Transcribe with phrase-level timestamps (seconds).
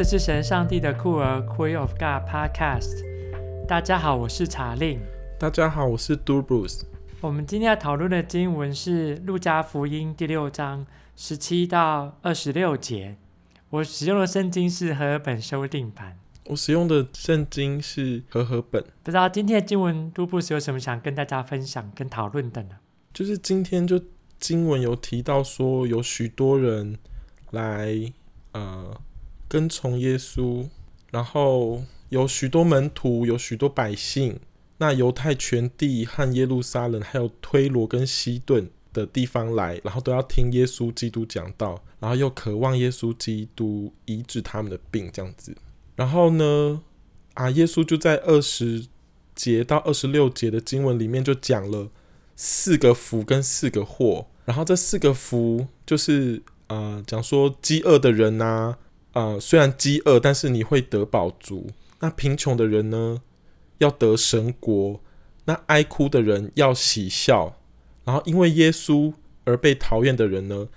[0.00, 3.04] 这是神上帝的酷儿 Queen of God Podcast。
[3.68, 4.98] 大家好，我是查令。
[5.38, 6.84] 大家好，我是 Dubus。
[7.20, 10.86] 我们今天要讨论的经文是《路加福音》第六章
[11.16, 13.18] 十七到二十六节。
[13.68, 16.16] 我使用的圣经是和合本修订版。
[16.46, 18.82] 我使用的圣经是和合本。
[19.02, 22.78] 不知道今天的经文 Dubus 有什么想跟大家分享跟讨论的呢？
[23.12, 24.02] 就是今天就
[24.38, 26.96] 经文有提到说，有许多人
[27.50, 28.10] 来
[28.52, 28.98] 呃。
[29.50, 30.68] 跟从耶稣，
[31.10, 34.38] 然后有许多门徒，有许多百姓。
[34.78, 45.54] 那犹太全地和耶路撒冷，还有推罗跟西顿的地方来，然后都要听耶稣基督讲道，然后又渴望耶稣基督医治他们的病，这样子。
[45.96, 46.80] 然后呢，
[47.34, 48.86] 啊，耶稣就在二十
[49.34, 51.90] 节到二十六节的经文里面就讲了
[52.34, 54.28] 四个福跟四个祸。
[54.46, 58.78] 然后这四个福就是啊，讲说饥饿的人呐、
[59.12, 61.70] 啊、呃，虽然饥饿，但是你会得饱足。
[62.00, 63.20] 那贫穷的人呢，
[63.78, 65.00] 要得神国；
[65.44, 67.56] 那哀哭的人要喜笑。
[68.04, 69.12] 然后因为耶稣
[69.44, 70.68] 而被讨厌的人呢，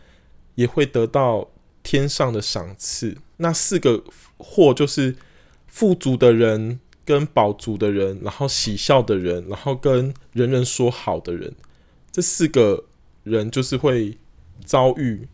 [0.55, 1.49] 也会得到
[1.81, 3.17] 天上的赏赐。
[3.37, 4.03] 那四个
[4.37, 5.15] 祸就是
[5.67, 11.53] 富足的人跟饱足的人，然后喜笑的人，然后跟人人说好的人，
[12.11, 12.85] 这四个
[13.23, 14.17] 人就是会
[14.65, 15.27] 遭遇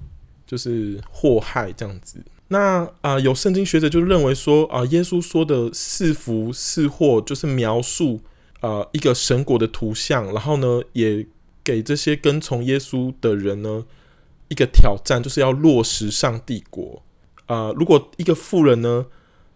[0.46, 2.24] 就是祸害这样子。
[2.50, 8.22] 那啊、有圣经学者就认为说啊、耶稣说的是福是祸就是描述
[8.62, 11.26] 呃一个神国的图像，然后呢，也
[11.64, 13.86] 给这些跟从耶稣的人呢
[14.48, 17.04] 一个挑战，就是要落实上帝国。
[17.46, 19.06] 啊、如果一个富人呢，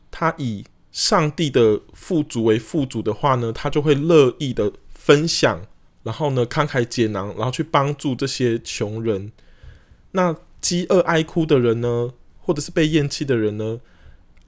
[0.09, 5.61] 他以上帝的富足为富足的话呢，他就会乐意的分享，
[6.03, 9.31] 然后呢，慷慨解囊，然后去帮助这些穷人。
[10.11, 12.11] 那饥饿哀哭的人呢，
[12.45, 13.80] 或者是被厌弃的人呢，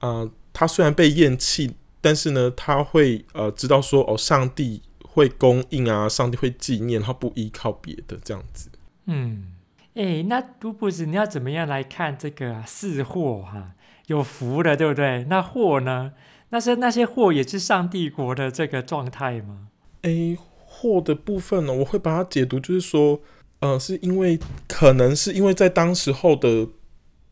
[0.00, 8.68] 啊、呃，他虽然被厌弃，但是呢，他会呃知道说哦，上帝会供应啊，上帝会纪念，他不依靠别的这样子。
[9.06, 9.46] 嗯，
[9.94, 13.70] 哎、欸，那杜布斯，你要怎么样来看这个、啊、四祸哈、啊？
[14.08, 15.24] 有福的，对不对？
[15.30, 16.12] 那祸呢？
[16.50, 19.68] 那是那些祸也是上帝国的这个状态吗？
[20.02, 23.20] 哎、欸，祸的部分呢，我会把它解读就是说，
[23.60, 26.68] 呃，是因为可能是因为在当时候的。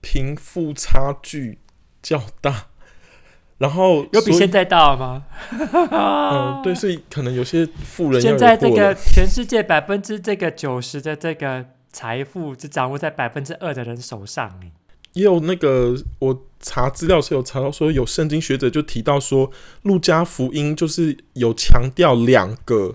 [0.05, 1.59] 贫富差距
[2.03, 2.67] 较大，
[3.57, 5.25] 然后有比现在大吗？
[5.91, 14.61] 嗯， 对，所以可能有些富人现在这个全世界百分之这个九十的这个财富只掌握在百分之二的人手上。
[15.15, 19.51] 也有那个我查资料是有查到说，有圣经学者就提到说，
[19.83, 22.95] 路加福音就是有强调两个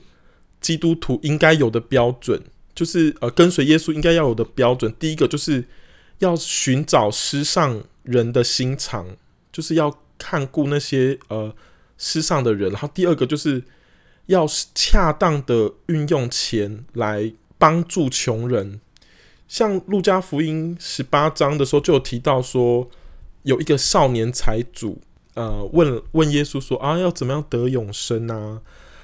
[0.62, 2.44] 基督徒应该有的标准，
[2.76, 4.94] 就是呃跟随耶稣应该要有的标准。
[5.00, 5.66] 第一个就是。
[6.19, 9.18] 要寻找失丧人的心肠，
[9.52, 11.53] 就是要看顾那些呃
[11.97, 12.72] 失丧的人。
[12.72, 13.63] 然后第二个就是
[14.28, 18.79] 要恰当的运用钱来帮助穷人。
[19.47, 22.88] 像路加福音十八章的时候就有提到说，
[23.44, 25.02] 有一个少年财主，
[25.34, 28.62] 呃，问问耶稣说啊，要怎么样得永生啊？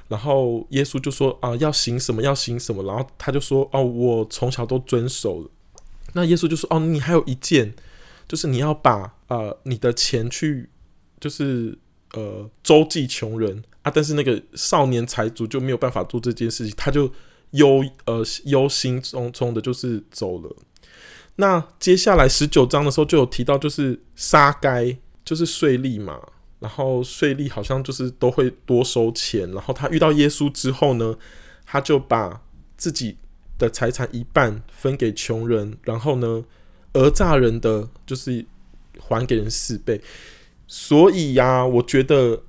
[0.07, 2.21] 然后耶稣就说啊，要行什么？
[2.21, 2.83] 要行什么？
[2.83, 5.49] 然后他就说哦，我从小都遵守。
[6.17, 7.75] 那耶稣就说：“哦，你还有一件，
[8.25, 10.69] 就是你要把呃你的钱去，
[11.19, 11.77] 就是
[12.13, 13.91] 呃周济穷人啊。
[13.93, 17.11] 但是那个少年财主就没有办法做这件事情，他就
[17.51, 20.55] 忧呃忧心忡忡的，就是走了。
[21.35, 26.17] 那接下来十九章的时候就有提到，就是杀该，就是税吏嘛。
[26.59, 29.51] 然后税吏好像就是都会多收钱。
[29.51, 31.17] 然后他遇到耶稣之后呢，
[31.65, 32.41] 他就把
[32.77, 33.17] 自己。”
[33.57, 36.43] 的财产一半分给穷人，然后呢，
[36.93, 38.45] 讹诈人的就是
[38.99, 40.01] 还给人四倍。
[40.67, 42.43] 所以呀、我觉得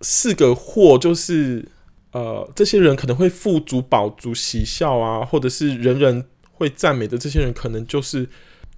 [0.00, 1.68] 四个祸就是
[2.12, 8.28] 呃，这些人可能会富足、饱足、喜笑啊，或者是人人会赞美的这些人，可能就是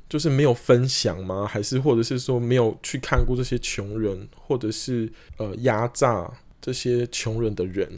[0.06, 1.46] 就是没有分享吗？
[1.46, 6.30] 还是或者是说没有去看过这些穷人，或者是呃压榨
[6.60, 7.88] 这些穷人的人？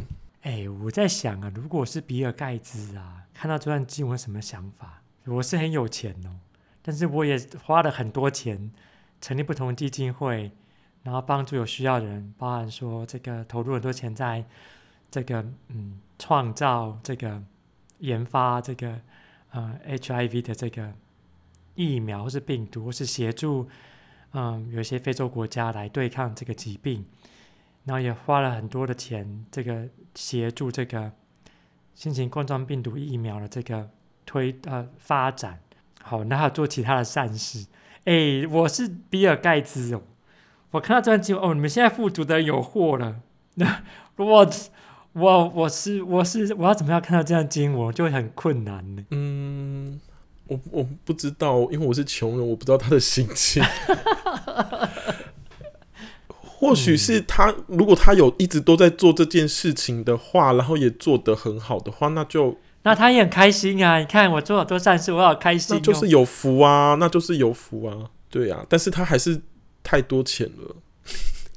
[0.43, 5.03] 哎，我在想啊，如果是比尔盖茨啊，看到这段经文什么想法？
[5.27, 6.41] 我是很有钱哦，
[6.81, 8.71] 但是我也花了很多钱
[9.21, 10.53] 成立不同基金会，
[11.03, 14.45] 然后帮助有需要的人，包含说这个投入很多钱在
[15.11, 17.43] 这个嗯创造这个
[17.99, 19.01] 研发这个
[19.51, 20.93] 呃 HIV 的这个
[21.75, 23.69] 疫苗或是病毒，或是协助
[24.33, 27.05] 嗯有一些非洲国家来对抗这个疾病。
[27.87, 31.13] 然后也花了很多的钱，这个协助这个
[31.95, 33.89] 新型冠状病毒疫苗的这个
[34.27, 35.61] 推呃发展，
[36.03, 37.67] 好，那还做其他的善事。
[38.05, 40.03] 哎，我是比尔盖茨哦，
[40.73, 43.21] 我看到这段经文，哦，你们现在富足的有货了。
[43.55, 43.83] 那
[44.17, 44.51] 我
[45.13, 49.05] 我我是我是我要怎么样看到这段经文，就会很困难呢？
[49.11, 50.01] 嗯，
[50.49, 53.63] 我我不知道，因为我是穷人，我不知道他的心情。
[56.57, 63.99] 或许是他，如果他有一直都在做这件事情的话，然后也做得很好的话，那就那他也很开心啊！
[63.99, 68.65] 你看我做好多善事，我好开心，哦，那就是有福啊，那就是有福啊，对啊。
[68.69, 69.43] 但是他还是
[69.83, 70.77] 太多钱了，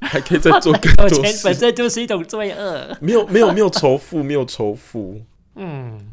[0.02, 1.14] 还可以再做更多事。
[1.22, 5.22] 钱本身就是一种罪恶，没有没有没有仇富，没有仇富，
[5.54, 6.12] 嗯。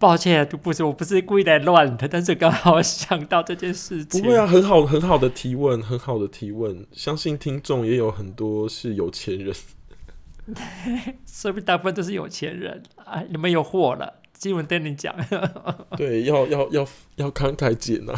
[0.00, 4.22] 抱歉，不是，我不是故意来乱的，但是刚好想到这件事情。
[4.22, 6.86] 不会啊，很好，很好的提问，很好的提问。
[6.90, 9.54] 相信听众也有很多是有钱人，
[11.26, 13.22] 说不定大部分都是有钱人啊。
[13.28, 15.14] 你们有货了，今晚跟你讲。
[15.98, 16.86] 对，要要要
[17.16, 18.16] 要慷慨解囊。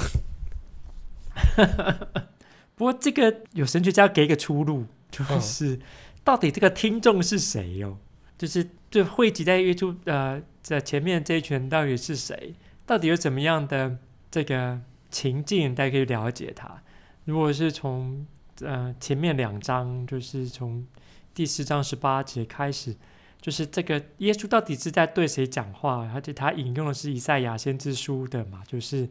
[2.77, 5.79] 不过这个有神学家给一个出路，就是、哦、
[6.23, 7.99] 到底这个听众是谁哟？
[8.43, 12.53] 就是就汇集在耶稣呃，在前面这一群到底是谁？
[12.85, 13.97] 到底有怎么样的
[14.33, 14.81] 这个
[15.13, 16.83] 情境，大家可以了解他。
[17.25, 18.27] 如果是从
[18.63, 20.85] 呃前面两章，就是从
[21.33, 22.97] 第四章十八节开始，
[23.41, 26.11] 就是这个耶稣到底是在对谁讲话？
[26.13, 29.09] 而且他引用的是以赛亚先知书的嘛，就是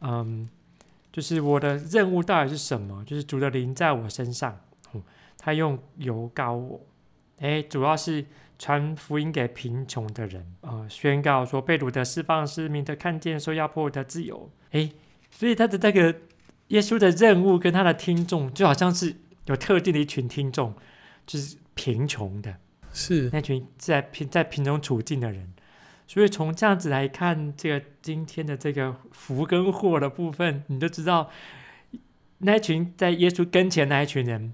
[0.00, 0.48] 嗯，
[1.12, 3.04] 就是我的任务到底是什么？
[3.04, 4.60] 就是主的灵在我身上，
[5.36, 6.80] 他用油膏我，
[7.40, 8.24] 哎，主要是。
[8.60, 14.50] 传福音给贫穷的人，呃，宣告说被掳的释放，失明的看见，受压迫的自由。
[14.72, 14.92] 诶，
[15.30, 16.14] 所以他的那个
[16.68, 19.16] 耶稣的任务跟他的听众，就好像是
[19.46, 20.74] 有特定的一群听众，
[21.26, 22.56] 就是贫穷的，
[22.92, 25.50] 是那群在贫在贫穷处境的人。
[26.06, 31.30] 所以从这样子来看，这个今天的这个福跟祸的部分，你就知道
[32.38, 34.52] 那群在耶稣跟前那一群人，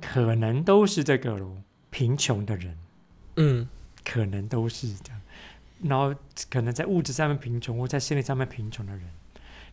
[0.00, 1.38] 可能都是这个，
[1.90, 2.78] 贫穷的人。
[3.36, 3.68] 嗯，
[4.04, 5.20] 可能都是这样，
[5.82, 6.14] 然后
[6.50, 9.02] 可能在物质上面贫穷，或在心理上面贫穷的人，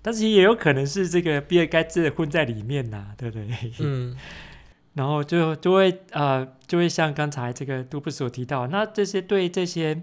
[0.02, 3.72] 但是也有可能是这个比尔盖茨混在里面呐、啊，对不对？
[3.80, 4.18] 嗯，
[4.96, 10.02] 然后就就会呃，就会像刚才这个杜布所提到，那这些对这些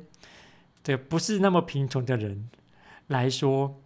[0.82, 2.49] 这个不是那么贫穷的人
[3.08, 3.81] 来说，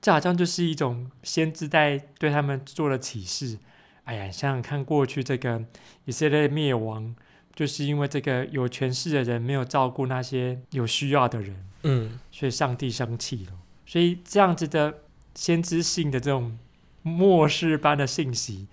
[0.00, 3.58] 这好像就是一种先知在对他们做了启示。
[4.04, 5.62] 哎呀，想想看过去这个
[6.06, 7.14] 以色列灭亡。
[7.60, 13.52] 就是因为这个有权势的人没有照顾那些有需要的人，嗯，所以上帝生气了。
[13.84, 15.02] 所以这样子的
[15.34, 16.58] 先知性的这种
[17.02, 18.66] 末世般的信息，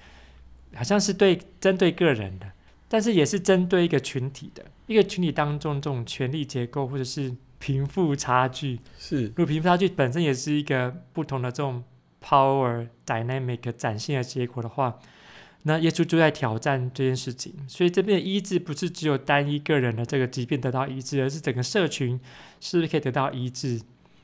[0.73, 2.49] 好像是对针对个人的，
[2.87, 4.63] 但是也是针对一个群体的。
[4.85, 11.83] 一个群体当中这种权力结构或者是贫富差距，是，如果贫富差距本身也是一个不同的这种
[12.23, 14.97] power dynamic 展现的结果的话。
[15.63, 22.17] 那耶稣就在挑战这件事情，所以这边的医治不是只有单一个人的这个疾病得到医治，而是整个社群
[22.61, 23.79] 是不是可以得到医治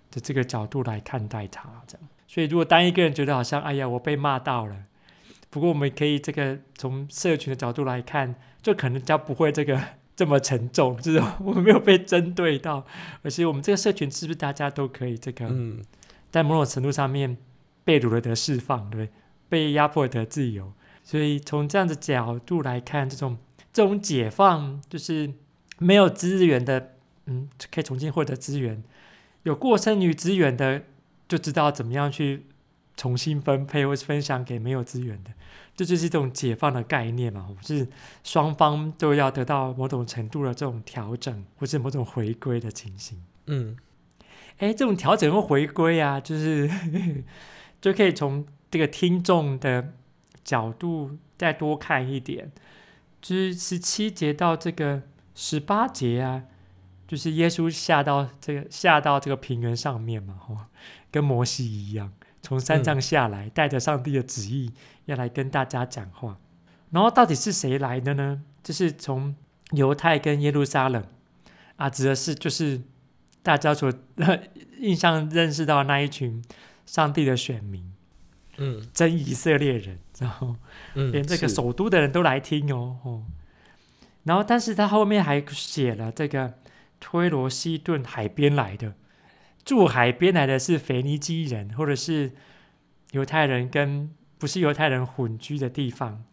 [0.09, 1.69] 的这个角度来看待它。
[1.85, 4.75] 这样，所以如果单一个人觉得好像哎呀我被骂到了，
[5.50, 9.81] 不过我们可以这个从社群的角度来看，就可能就不会这个
[10.15, 12.85] 这么沉重，就是我们没有被针对到，
[13.21, 15.81] 而且我们这个社群是不是大家都可以这个，嗯，
[16.31, 17.35] 在某种程度上面
[17.83, 19.13] 被掳了得释放，对不对？
[19.49, 20.71] 被压迫得自由。
[21.04, 23.38] 所以从这样的角度来看，这种
[23.74, 25.33] 这种解放就是
[25.78, 26.94] 没有资源的，
[27.26, 28.81] 嗯，可以重新获得资源；
[29.44, 30.83] 有过剩于资源的，
[31.28, 32.45] 就知道怎么样去
[32.95, 35.31] 重新分配或是分享给没有资源的。
[35.76, 37.88] 这就是一种解放的概念嘛，是
[38.24, 43.22] 双方都要得到某种程度的这种调整，或是某种回归的情形。
[43.48, 43.76] 嗯，
[44.60, 46.72] 哎，这种调整和回归啊，就是
[47.81, 49.94] 就可以从这个听众的。
[50.44, 52.52] 角度再多看一点，
[53.21, 55.04] 就是十七节到这个
[55.35, 56.44] 十八节啊，
[57.07, 60.57] 就是耶稣下到这个下到这个平原上面嘛，吼，
[61.12, 64.71] 跟摩西一样，从山上下来，带着上帝的旨意
[65.06, 66.38] 要来跟大家讲话。
[66.92, 68.44] 然后到底是谁来的呢？
[68.62, 69.35] 就是从
[69.71, 71.04] 犹太跟耶路撒冷
[71.78, 72.81] 啊，指的是就是
[73.42, 73.92] 大家所
[74.80, 76.44] 印象认识到那一群
[76.85, 77.92] 上帝的选民。
[78.57, 80.56] 嗯，真以色列人，然后
[80.94, 83.24] 连这个首都的人都来听哦，哦，
[84.24, 86.54] 然后但是他后面还写了这个
[87.00, 88.94] 推罗西顿海边来的，
[89.66, 92.32] 住海边来的是腓尼基人，或者是
[93.12, 96.24] 犹太人跟不是犹太人混居的地方，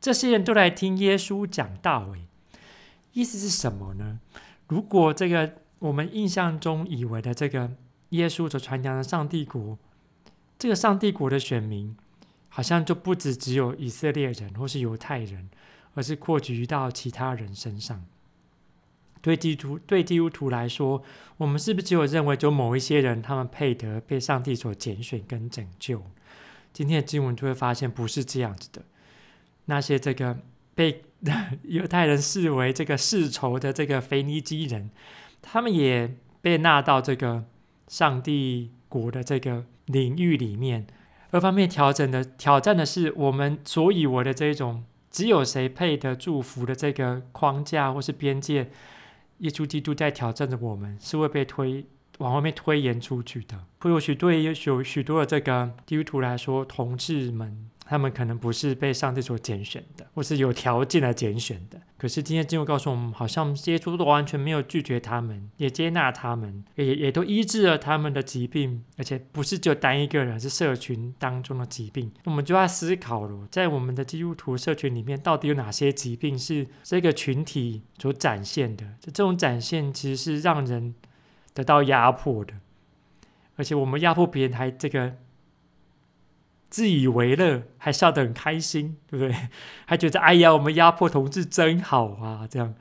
[0.00, 2.26] 这些人都来听耶稣讲道，诶，
[3.12, 4.20] 意思是什么呢？
[4.66, 7.70] 如果这个我们印象中以为的这个
[8.10, 9.78] 耶稣所传扬的上帝国。
[10.60, 11.96] 这个上帝国的选民，
[12.48, 15.48] 好像就不止只有以色列人或是犹太人，
[15.94, 18.04] 而是扩及到其他人身上。
[19.20, 21.02] 对基督对基督徒来说，
[21.36, 26.02] 我们是不是只有认为就某一些人他们配得被上帝所拣选跟拯救？
[26.72, 28.82] 今天的经文就会发现不是这样子的。
[29.64, 30.38] 那些这个
[30.74, 31.02] 被
[31.64, 34.90] 犹太人视为这个世仇的这个腓尼基人，
[35.42, 37.44] 他们也被纳到这个
[37.88, 40.86] 上帝国的这个领域里面。
[41.30, 48.70] 二方面调整的挑战的是我们所以为的这种只有谁配得祝福的这个框架或是边界。
[49.38, 51.86] 耶稣基督在挑战着我们，是会被推
[52.18, 53.56] 往外面推延出去的。
[53.78, 61.80] 或许对有许许多的这个基督徒来说，同志们他们可能不是被上帝所拣选的，或是有条件来拣选的。
[61.96, 72.12] 可是今天经文告诉我们，好像耶稣都完全没有拒绝他们，也接纳他们，也也都医治了他们的疾病，而且不是只有单一个人，是社群当中的疾病。
[72.24, 78.84] 我们就要思考了，在我们的基督徒社群里面，到底有哪些疾病是这个群体所展现的？
[79.00, 80.94] 这种展现其实是让人
[81.54, 82.52] 得到压迫的，
[83.56, 85.16] 而且我们压迫别人还这个。
[86.70, 89.34] 自以为乐，还笑得很开心，对不对？
[89.86, 92.74] 还觉得哎呀，我们压迫同志真好啊，这样。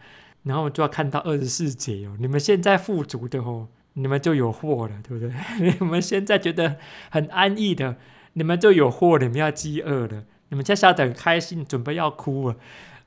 [0.44, 5.34] 然后就要看到二十四节哦，你们现在富足的哦，你们就有祸了，对不对？
[5.79, 6.77] 你们现在觉得
[7.10, 7.98] 很安逸的，
[8.34, 10.24] 你们就有祸，你们要饥饿了。
[10.50, 12.56] 你们现在笑得很开心，准备要哭了。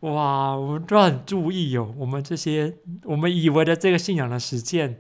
[0.01, 4.99] 哇，我们都很注意哦，我们这些我们以为的这个信仰的实践，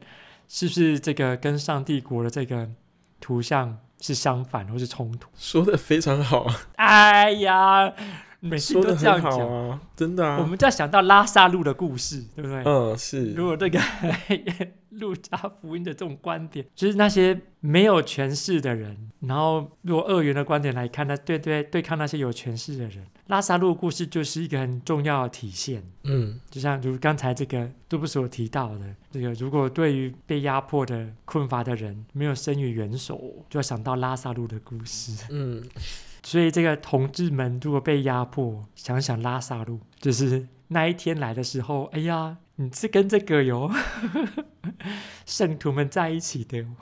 [0.48, 2.70] 是不是这个跟上帝国的这个
[3.20, 3.78] 图像？
[4.00, 5.28] 是相反，或是冲突？
[5.36, 6.60] 说的非常好啊！
[6.76, 7.92] 哎呀，
[8.40, 10.38] 每次都这样讲啊，真的啊！
[10.40, 12.62] 我们在想到拉萨路的故事，对不对？
[12.64, 13.32] 嗯，是。
[13.34, 13.78] 如果这个
[14.90, 23.04] 路加福音的这种观点，就是那些没有权势的人，然后如果二元的观点来看，那对对对抗那些有权势的人。
[23.28, 33.16] 拉萨路的故事就是一个很重要的体现，嗯，就像如刚才这个杜布所提到的，这个如果对于被压迫的困乏的人没有伸予援手，
[33.48, 35.62] 就要想到拉萨路的故事，嗯，
[36.22, 43.70] 所以这个同志们如果被压迫，想想拉萨路，就是那一天来的时候，哎呀，你是跟这个哟，
[45.24, 46.64] 圣徒们在一起的。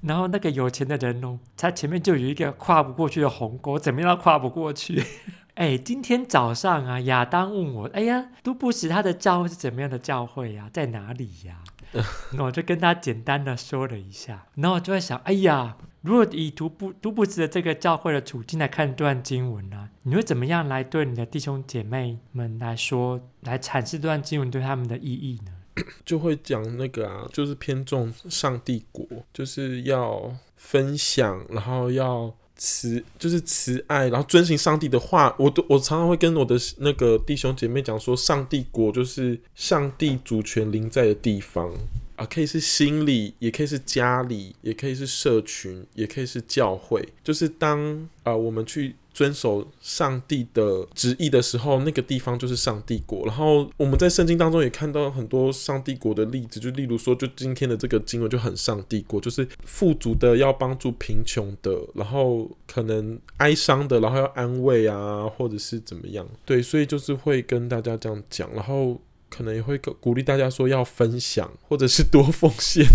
[0.00, 5.02] 然后那个有钱的人哦，他前面就有一个跨不过去的鸿沟，怎么样都跨不过去。
[5.56, 11.64] 哎，今天早上啊，亚当问我，哎呀，都不知他的教会是怎么样的教会呀、在哪里呀？
[12.34, 25.52] 那我就跟他简单的说了一下，然后我就在想，哎呀，如果以都不都不知的这个教会的处境来看这段经文呢、你会怎么样来对你的弟兄姐妹们来说，来阐释这段经文对他们的意义呢？
[26.04, 35.34] 就会讲那个啊，就是偏重上帝国，就是要分享，然后要慈，就是慈爱，然后遵循上帝的话。
[35.38, 41.72] 我都我常常会跟我的那个弟兄姐妹讲说，上帝国就是上帝主权临在的地方
[42.18, 47.08] 啊，可以是心里，也可以是家里，也可以是社群，也可以是教会。
[47.24, 48.96] 就是当啊，我们去。
[49.14, 53.26] 遵守上帝的旨意的时候，那个地方就是上帝国。
[53.26, 66.24] 然后我们在圣经当中也看到很多上帝国的例子，就例如说，就今天的这个经文就很上帝国，就是富足的要帮助贫穷的，然后可能哀伤的，然后要安慰啊，或者是怎么样。
[66.44, 72.86] 对，所以就是会跟大家这样讲，然后可能也会鼓励大家说要分享，或者是多奉献。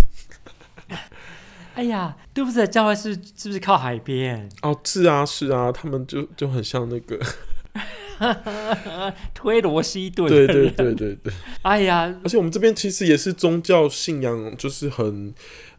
[1.76, 2.68] 哎呀，对不对？
[2.68, 4.48] 教会是是不是靠海边？
[4.62, 7.20] 哦，是啊，是啊，他们就就很像那个
[9.34, 10.28] 推罗西顿。
[10.30, 11.34] 对对对对对。
[11.64, 15.34] 哎呀，而且我们这边其实也是宗教信仰，就是很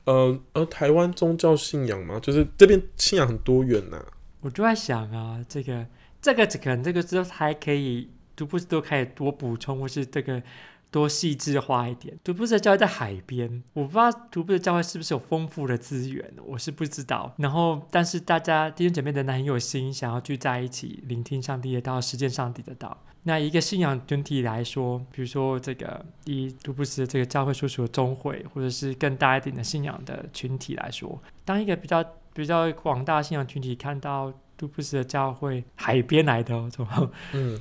[0.04, 4.06] 呃呃，台湾宗教信仰嘛，就是这边信仰很多元呐、啊。
[4.40, 5.86] 我就在想啊，这个
[6.20, 10.42] 这个可能这个之后还可以，都不是都可以多补充，或是这个。
[10.90, 12.16] 多细致化一点。
[12.22, 17.34] 徒步者教会在海边，我不知道徒步者教会是不是有丰富的资源，我是不知道。
[17.38, 22.96] 然后，但是大家弟兄姐妹的很有心，想要聚在一起，聆听上帝的道，实践上帝的道。
[23.24, 37.60] 那一个信仰群体来说，比如说这个以徒步者这个教会所属的中会，或者是更大一点的信仰的群体来说，当一个比较比较广大信仰群体看到徒步者教会海边来的，哦，嗯，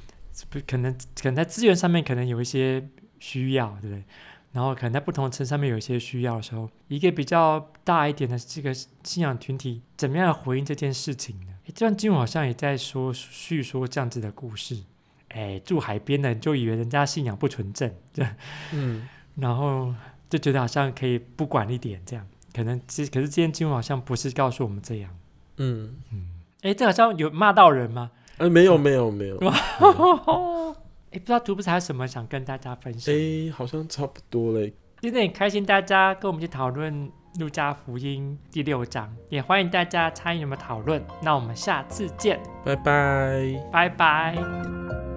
[0.49, 2.87] 不可能可能在资源上面可能有一些。
[3.23, 4.03] 需要对不对？
[4.51, 11.53] 然后可能在不同层上面有一些需要的时候，一个比较大一点的这个信仰群体，怎么样回应这件事情呢？
[11.67, 14.83] 这段经文好像也在说叙说这样子的故事。
[15.29, 18.27] 哎，住海边的人就以为人家信仰不纯正，对，
[18.73, 19.95] 嗯，然后
[20.29, 22.27] 就觉得好像可以不管一点这样。
[22.53, 25.17] 可能这可是今天经文好像不是告诉我们这样。
[25.55, 26.27] 嗯嗯，
[26.63, 28.11] 哎，这好像有骂到人吗？
[28.37, 29.37] 哎，没有没有没有。
[29.37, 29.53] 哎，
[31.11, 33.13] 不知道图布斯还有什么想跟大家分享？
[33.13, 34.73] 哎，好像差不多嘞。
[35.01, 41.03] 今天很开心，大家跟我们一起讨论路加福音第六章，也欢迎大家参与我们讨论。
[41.21, 45.12] 那我们下次见，拜拜，拜拜。